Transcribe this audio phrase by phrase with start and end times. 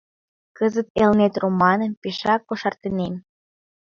[0.57, 3.15] Кызыт «Элнет» романым пешак кошартынем.